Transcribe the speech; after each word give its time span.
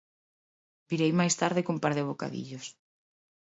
Virei 0.89 1.11
máis 1.19 1.33
tarde 1.41 1.65
cun 1.65 1.77
par 1.83 1.93
de 1.97 2.07
bocadillos. 2.09 2.65